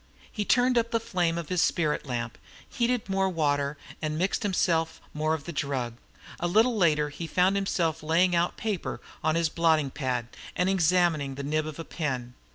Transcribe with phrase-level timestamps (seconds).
[0.31, 4.99] He turned up the flame of his spirit lamp, heated more water, and mixed himself
[5.13, 5.97] more of the drug.
[6.39, 11.35] A little later he found himself laying out paper on his blotting pad, and examining
[11.35, 12.33] the nib of a pen.